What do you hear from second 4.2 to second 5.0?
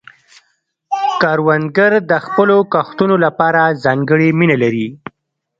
مینه لري